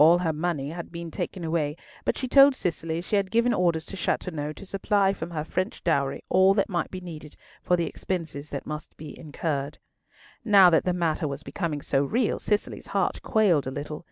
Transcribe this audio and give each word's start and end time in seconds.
All 0.00 0.18
her 0.18 0.32
money 0.32 0.70
had 0.70 0.90
been 0.90 1.12
taken 1.12 1.44
away, 1.44 1.76
but 2.04 2.18
she 2.18 2.26
told 2.26 2.56
Cicely 2.56 3.00
she 3.00 3.14
had 3.14 3.30
given 3.30 3.54
orders 3.54 3.86
to 3.86 3.96
Chateauneuf 3.96 4.56
to 4.56 4.66
supply 4.66 5.12
from 5.12 5.30
her 5.30 5.44
French 5.44 5.84
dowry 5.84 6.24
all 6.28 6.54
that 6.54 6.68
might 6.68 6.90
be 6.90 7.00
needed 7.00 7.36
for 7.62 7.76
the 7.76 7.86
expenses 7.86 8.50
that 8.50 8.66
must 8.66 8.96
be 8.96 9.16
incurred. 9.16 9.78
Now 10.44 10.70
that 10.70 10.84
the 10.84 10.92
matter 10.92 11.28
was 11.28 11.44
becoming 11.44 11.82
so 11.82 12.02
real, 12.02 12.40
Cicely's 12.40 12.88
heart 12.88 13.22
quailed 13.22 13.64
a 13.64 13.70
little. 13.70 14.04